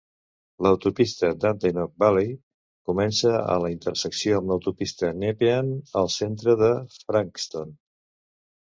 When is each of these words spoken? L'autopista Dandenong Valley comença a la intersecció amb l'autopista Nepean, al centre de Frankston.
L'autopista 0.65 1.29
Dandenong 1.43 1.91
Valley 2.03 2.31
comença 2.91 3.35
a 3.41 3.59
la 3.67 3.71
intersecció 3.75 4.41
amb 4.41 4.53
l'autopista 4.55 5.15
Nepean, 5.21 5.73
al 6.05 6.13
centre 6.19 6.61
de 6.67 6.75
Frankston. 6.99 7.81